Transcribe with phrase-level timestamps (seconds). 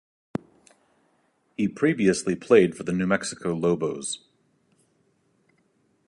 [1.55, 4.25] He previously played for the New Mexico Lobos.